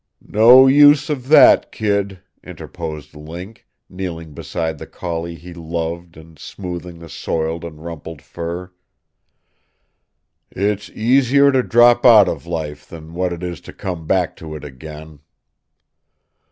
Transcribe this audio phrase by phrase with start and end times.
[0.33, 6.97] "No use of that, kid!" interposed Link, kneeling beside the collie he loved and smoothing
[6.97, 8.71] the soiled and rumpled fur.
[10.49, 14.55] "It's easier to drop out of life than what it is to come back to
[14.55, 15.19] it again.